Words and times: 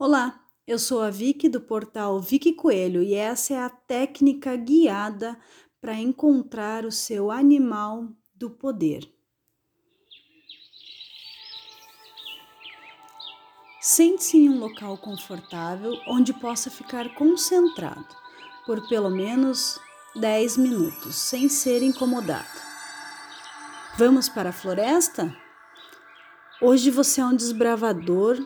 Olá, 0.00 0.44
eu 0.64 0.78
sou 0.78 1.02
a 1.02 1.10
Vicky 1.10 1.48
do 1.48 1.60
portal 1.60 2.20
Vicky 2.20 2.52
Coelho 2.52 3.02
e 3.02 3.14
essa 3.14 3.54
é 3.54 3.58
a 3.58 3.68
técnica 3.68 4.54
guiada 4.54 5.36
para 5.80 5.92
encontrar 5.92 6.84
o 6.84 6.92
seu 6.92 7.32
animal 7.32 8.06
do 8.32 8.48
poder. 8.48 9.12
Sente-se 13.80 14.36
em 14.36 14.48
um 14.48 14.60
local 14.60 14.96
confortável 14.98 15.94
onde 16.06 16.32
possa 16.32 16.70
ficar 16.70 17.12
concentrado 17.16 18.06
por 18.66 18.88
pelo 18.88 19.10
menos 19.10 19.80
10 20.14 20.58
minutos, 20.58 21.16
sem 21.16 21.48
ser 21.48 21.82
incomodado. 21.82 22.46
Vamos 23.96 24.28
para 24.28 24.50
a 24.50 24.52
floresta? 24.52 25.36
Hoje 26.62 26.88
você 26.88 27.20
é 27.20 27.24
um 27.24 27.34
desbravador 27.34 28.38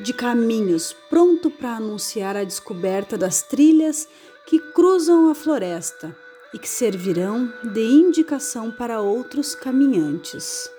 de 0.00 0.12
caminhos, 0.12 0.94
pronto 1.10 1.50
para 1.50 1.76
anunciar 1.76 2.36
a 2.36 2.44
descoberta 2.44 3.16
das 3.18 3.42
trilhas 3.42 4.08
que 4.46 4.58
cruzam 4.72 5.30
a 5.30 5.34
floresta 5.34 6.16
e 6.52 6.58
que 6.58 6.68
servirão 6.68 7.52
de 7.72 7.82
indicação 7.82 8.70
para 8.70 9.00
outros 9.00 9.54
caminhantes. 9.54 10.70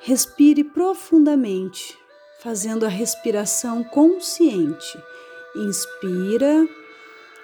Respire 0.00 0.64
profundamente, 0.64 1.98
fazendo 2.40 2.84
a 2.84 2.88
respiração 2.88 3.82
consciente. 3.82 4.98
Inspira, 5.56 6.68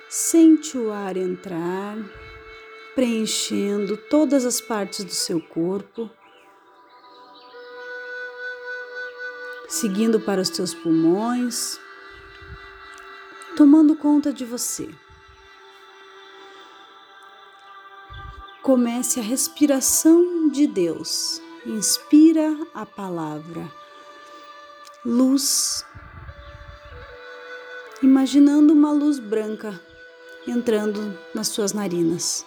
sente 0.08 0.76
o 0.76 0.92
ar 0.92 1.16
entrar, 1.16 1.96
preenchendo 2.94 3.96
todas 3.96 4.44
as 4.44 4.60
partes 4.60 5.04
do 5.04 5.12
seu 5.12 5.40
corpo 5.40 6.10
seguindo 9.70 10.18
para 10.18 10.40
os 10.40 10.50
teus 10.50 10.74
pulmões, 10.74 11.78
tomando 13.56 13.94
conta 13.94 14.32
de 14.32 14.44
você. 14.44 14.90
Comece 18.62 19.20
a 19.20 19.22
respiração 19.22 20.48
de 20.50 20.66
Deus. 20.66 21.40
Inspira 21.64 22.56
a 22.74 22.84
palavra 22.84 23.70
luz, 25.04 25.84
imaginando 28.02 28.72
uma 28.72 28.92
luz 28.92 29.18
branca 29.18 29.80
entrando 30.46 31.18
nas 31.34 31.48
suas 31.48 31.72
narinas. 31.72 32.44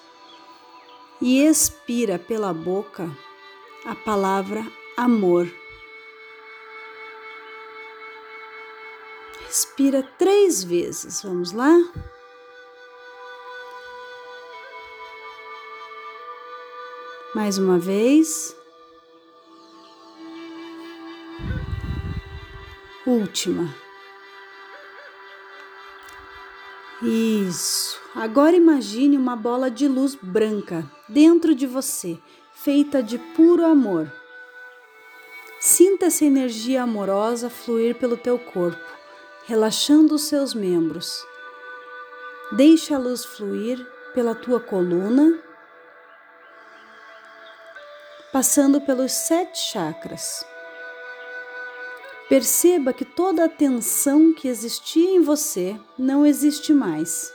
E 1.22 1.42
expira 1.42 2.20
pela 2.20 2.54
boca 2.54 3.10
a 3.86 3.96
palavra 3.96 4.66
amor. 4.98 5.63
Respira 9.54 10.02
três 10.18 10.64
vezes. 10.64 11.22
Vamos 11.22 11.52
lá? 11.52 11.78
Mais 17.36 17.60
uma 17.60 17.78
vez. 17.78 18.56
Última. 23.06 23.72
Isso. 27.04 28.02
Agora 28.16 28.56
imagine 28.56 29.16
uma 29.16 29.36
bola 29.36 29.70
de 29.70 29.88
luz 29.88 30.16
branca 30.16 30.84
dentro 31.08 31.54
de 31.54 31.68
você, 31.68 32.18
feita 32.56 33.04
de 33.04 33.20
puro 33.20 33.64
amor. 33.64 34.12
Sinta 35.60 36.08
essa 36.08 36.26
energia 36.26 36.82
amorosa 36.82 37.52
fluir 37.52 37.94
pelo 37.94 38.18
teu 38.18 38.40
corpo 38.40 39.03
relaxando 39.46 40.16
os 40.16 40.24
seus 40.24 40.54
membros. 40.54 41.26
Deixe 42.54 42.94
a 42.94 42.98
luz 42.98 43.26
fluir 43.26 43.86
pela 44.14 44.34
tua 44.34 44.60
coluna, 44.60 45.40
passando 48.32 48.80
pelos 48.82 49.12
sete 49.12 49.58
chakras. 49.58 50.46
Perceba 52.30 52.94
que 52.94 53.04
toda 53.04 53.46
a 53.46 53.50
tensão 53.50 54.34
que 54.34 54.48
existia 54.48 55.10
em 55.10 55.22
você 55.22 55.80
não 55.98 56.26
existe 56.26 56.74
mais. 56.74 57.34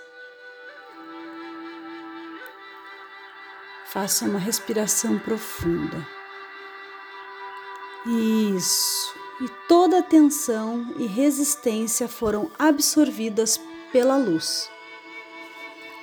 Faça 3.86 4.24
uma 4.24 4.38
respiração 4.38 5.18
profunda. 5.18 6.06
Isso 8.06 9.17
e 9.40 9.48
toda 9.68 9.98
a 9.98 10.02
tensão 10.02 10.94
e 10.96 11.06
resistência 11.06 12.08
foram 12.08 12.50
absorvidas 12.58 13.60
pela 13.92 14.16
luz. 14.16 14.68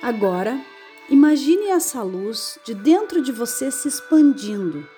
Agora, 0.02 0.58
imagine 1.10 1.68
essa 1.68 2.02
luz 2.02 2.58
de 2.64 2.74
dentro 2.74 3.20
de 3.20 3.32
você 3.32 3.70
se 3.70 3.88
expandindo 3.88 4.88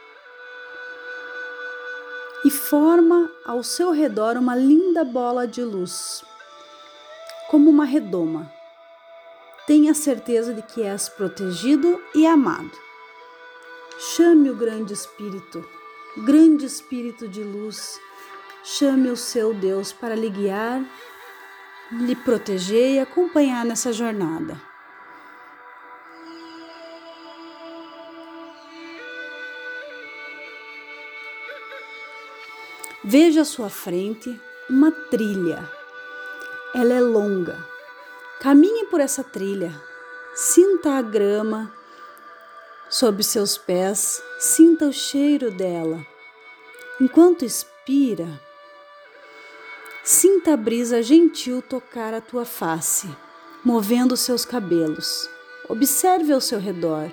e 2.44 2.50
forma 2.50 3.30
ao 3.44 3.62
seu 3.62 3.90
redor 3.90 4.36
uma 4.36 4.54
linda 4.54 5.04
bola 5.04 5.46
de 5.46 5.62
luz, 5.62 6.24
como 7.50 7.68
uma 7.68 7.84
redoma. 7.84 8.50
Tenha 9.66 9.92
certeza 9.92 10.54
de 10.54 10.62
que 10.62 10.82
és 10.82 11.08
protegido 11.08 12.00
e 12.14 12.26
amado. 12.26 12.70
Chame 13.98 14.48
o 14.48 14.54
grande 14.54 14.92
Espírito, 14.92 15.68
grande 16.24 16.64
Espírito 16.64 17.26
de 17.26 17.42
luz 17.42 17.98
Chame 18.70 19.08
o 19.08 19.16
seu 19.16 19.54
Deus 19.54 19.92
para 19.92 20.14
lhe 20.14 20.28
guiar, 20.28 20.84
lhe 21.90 22.14
proteger 22.14 22.96
e 22.96 23.00
acompanhar 23.00 23.64
nessa 23.64 23.94
jornada. 23.94 24.60
Veja 33.02 33.40
à 33.40 33.44
sua 33.46 33.70
frente 33.70 34.38
uma 34.68 34.92
trilha. 34.92 35.66
Ela 36.74 36.92
é 36.92 37.00
longa. 37.00 37.56
Caminhe 38.38 38.84
por 38.84 39.00
essa 39.00 39.24
trilha. 39.24 39.72
Sinta 40.34 40.98
a 40.98 41.00
grama 41.00 41.72
sob 42.90 43.24
seus 43.24 43.56
pés, 43.56 44.22
sinta 44.38 44.84
o 44.84 44.92
cheiro 44.92 45.50
dela. 45.50 46.04
Enquanto 47.00 47.46
expira, 47.46 48.28
Sinta 50.10 50.54
a 50.54 50.56
brisa 50.56 51.02
gentil 51.02 51.60
tocar 51.60 52.14
a 52.14 52.20
tua 52.22 52.46
face, 52.46 53.14
movendo 53.62 54.16
seus 54.16 54.42
cabelos. 54.42 55.28
Observe 55.68 56.32
ao 56.32 56.40
seu 56.40 56.58
redor. 56.58 57.12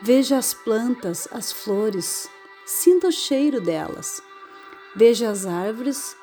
Veja 0.00 0.38
as 0.38 0.54
plantas, 0.54 1.26
as 1.32 1.50
flores. 1.50 2.30
Sinta 2.64 3.08
o 3.08 3.10
cheiro 3.10 3.60
delas. 3.60 4.22
Veja 4.94 5.30
as 5.30 5.46
árvores 5.46 6.16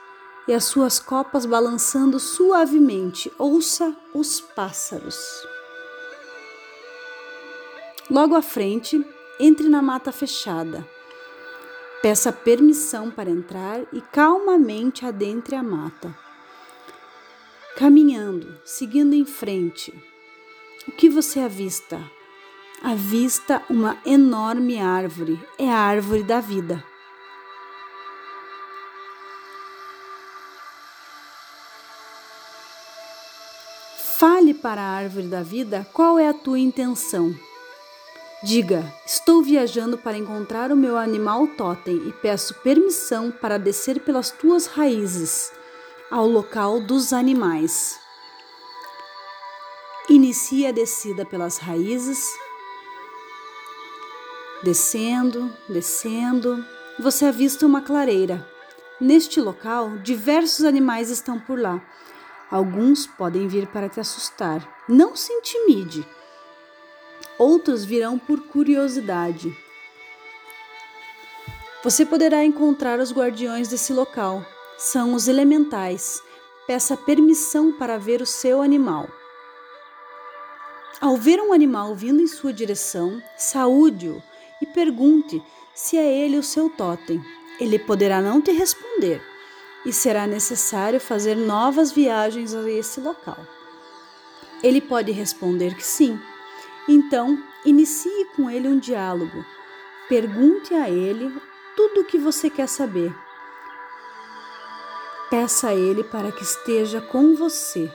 e 0.47 0.53
as 0.53 0.63
suas 0.63 1.01
copas 1.01 1.45
balançando 1.45 2.17
suavemente. 2.17 3.29
Ouça 3.37 3.93
os 4.13 4.39
pássaros. 4.39 5.19
Logo 8.09 8.35
à 8.35 8.41
frente, 8.41 9.05
entre 9.37 9.67
na 9.67 9.81
mata 9.81 10.13
fechada 10.13 10.87
Peça 12.01 12.31
permissão 12.31 13.11
para 13.11 13.29
entrar 13.29 13.81
e 13.91 13.99
calmamente 13.99 15.05
adentre 15.05 15.53
a 15.55 15.61
mata. 15.61 16.15
Caminhando, 17.75 18.57
seguindo 18.63 19.13
em 19.13 19.25
frente, 19.25 19.93
o 20.87 20.91
que 20.91 21.09
você 21.09 21.41
avista? 21.41 21.99
Avista 22.81 23.61
uma 23.69 23.97
enorme 24.05 24.79
árvore, 24.79 25.37
é 25.57 25.69
a 25.69 25.75
árvore 25.75 26.23
da 26.23 26.39
vida. 26.39 26.81
Fale 34.17 34.53
para 34.53 34.81
a 34.81 34.95
árvore 34.95 35.27
da 35.27 35.43
vida 35.43 35.85
qual 35.93 36.17
é 36.17 36.29
a 36.29 36.33
tua 36.33 36.59
intenção. 36.59 37.33
Diga: 38.41 38.85
Estou 39.05 39.43
viajando 39.43 39.97
para 39.97 40.17
encontrar 40.17 40.71
o 40.71 40.75
meu 40.75 40.97
animal 40.97 41.45
totem 41.45 42.07
e 42.07 42.13
peço 42.13 42.53
permissão 42.61 43.31
para 43.31 43.59
descer 43.59 43.99
pelas 43.99 44.31
tuas 44.31 44.65
raízes 44.65 45.51
ao 46.09 46.25
local 46.25 46.79
dos 46.79 47.11
animais. 47.11 47.99
Inicie 50.09 50.65
a 50.65 50.71
descida 50.71 51.25
pelas 51.25 51.57
raízes, 51.57 52.33
descendo, 54.63 55.53
descendo. 55.67 56.63
Você 56.97 57.25
avista 57.25 57.65
uma 57.65 57.81
clareira. 57.81 58.47
Neste 59.01 59.41
local, 59.41 59.97
diversos 59.97 60.63
animais 60.63 61.09
estão 61.09 61.37
por 61.39 61.59
lá. 61.59 61.81
Alguns 62.49 63.05
podem 63.05 63.49
vir 63.49 63.67
para 63.67 63.89
te 63.89 63.99
assustar. 63.99 64.85
Não 64.87 65.15
se 65.15 65.31
intimide 65.33 66.07
outros 67.39 67.85
virão 67.85 68.19
por 68.19 68.41
curiosidade. 68.41 69.55
Você 71.81 72.05
poderá 72.05 72.43
encontrar 72.43 72.99
os 72.99 73.13
guardiões 73.13 73.69
desse 73.69 73.93
local. 73.93 74.45
são 74.77 75.13
os 75.13 75.27
elementais. 75.27 76.21
Peça 76.67 76.95
permissão 76.95 77.71
para 77.71 77.97
ver 77.97 78.21
o 78.21 78.25
seu 78.25 78.61
animal. 78.61 79.09
Ao 81.01 81.17
ver 81.17 81.39
um 81.39 81.51
animal 81.51 81.95
vindo 81.95 82.21
em 82.21 82.27
sua 82.27 82.53
direção, 82.53 83.21
saúde-o 83.37 84.21
e 84.61 84.65
pergunte 84.65 85.41
se 85.73 85.97
é 85.97 86.05
ele 86.05 86.37
o 86.37 86.43
seu 86.43 86.69
totem. 86.69 87.21
Ele 87.59 87.79
poderá 87.79 88.21
não 88.21 88.41
te 88.41 88.51
responder 88.51 89.21
e 89.85 89.93
será 89.93 90.27
necessário 90.27 90.99
fazer 90.99 91.35
novas 91.35 91.91
viagens 91.91 92.53
a 92.53 92.69
esse 92.69 92.99
local. 92.99 93.37
Ele 94.61 94.81
pode 94.81 95.11
responder 95.11 95.75
que 95.75 95.85
sim. 95.85 96.19
Então, 96.91 97.37
inicie 97.63 98.25
com 98.35 98.49
ele 98.49 98.67
um 98.67 98.79
diálogo. 98.79 99.45
Pergunte 100.07 100.73
a 100.73 100.89
ele 100.89 101.31
tudo 101.75 102.01
o 102.01 102.03
que 102.03 102.17
você 102.17 102.49
quer 102.49 102.67
saber. 102.67 103.15
Peça 105.29 105.67
a 105.67 105.75
ele 105.75 106.03
para 106.03 106.31
que 106.31 106.41
esteja 106.41 106.99
com 106.99 107.35
você. 107.35 107.93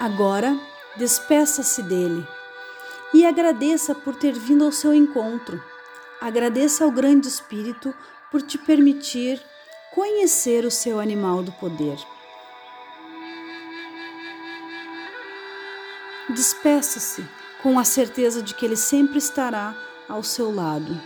Agora, 0.00 0.58
despeça-se 0.96 1.82
dele 1.82 2.26
e 3.12 3.26
agradeça 3.26 3.94
por 3.94 4.16
ter 4.16 4.32
vindo 4.32 4.64
ao 4.64 4.72
seu 4.72 4.94
encontro. 4.94 5.71
Agradeça 6.22 6.84
ao 6.84 6.90
Grande 6.92 7.26
Espírito 7.26 7.92
por 8.30 8.40
te 8.40 8.56
permitir 8.56 9.42
conhecer 9.92 10.64
o 10.64 10.70
seu 10.70 11.00
animal 11.00 11.42
do 11.42 11.50
poder. 11.50 11.98
Despeça-se 16.28 17.28
com 17.60 17.76
a 17.76 17.82
certeza 17.82 18.40
de 18.40 18.54
que 18.54 18.64
ele 18.64 18.76
sempre 18.76 19.18
estará 19.18 19.74
ao 20.08 20.22
seu 20.22 20.54
lado. 20.54 20.96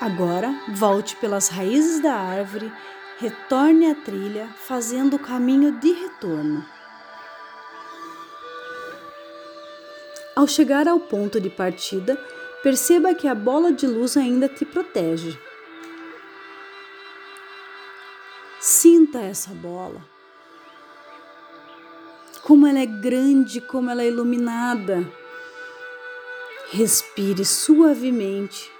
Agora, 0.00 0.52
volte 0.70 1.14
pelas 1.14 1.46
raízes 1.46 2.02
da 2.02 2.14
árvore 2.14 2.72
retorne 3.18 3.88
à 3.88 3.94
trilha, 3.94 4.48
fazendo 4.56 5.14
o 5.14 5.20
caminho 5.20 5.70
de 5.78 5.92
retorno. 5.92 6.73
Ao 10.34 10.46
chegar 10.46 10.88
ao 10.88 10.98
ponto 10.98 11.40
de 11.40 11.48
partida, 11.48 12.18
perceba 12.62 13.14
que 13.14 13.28
a 13.28 13.34
bola 13.34 13.72
de 13.72 13.86
luz 13.86 14.16
ainda 14.16 14.48
te 14.48 14.64
protege. 14.64 15.38
Sinta 18.60 19.20
essa 19.20 19.50
bola. 19.50 20.02
Como 22.42 22.66
ela 22.66 22.80
é 22.80 22.86
grande, 22.86 23.60
como 23.60 23.90
ela 23.90 24.02
é 24.02 24.08
iluminada. 24.08 25.06
Respire 26.70 27.44
suavemente 27.44 28.70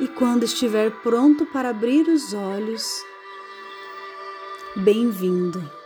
e, 0.00 0.08
quando 0.08 0.44
estiver 0.44 0.90
pronto 1.02 1.46
para 1.46 1.70
abrir 1.70 2.08
os 2.08 2.34
olhos, 2.34 2.84
Bem-vindo. 4.76 5.83